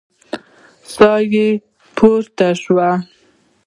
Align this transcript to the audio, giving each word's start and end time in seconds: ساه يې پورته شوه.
ساه 0.93 1.19
يې 1.33 1.47
پورته 1.95 2.47
شوه. 2.61 2.89